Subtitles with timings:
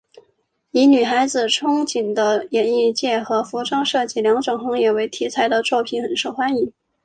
[0.71, 6.73] 以女孩子憧憬的演艺界和服装设计两种行业为题材的作品很受欢迎。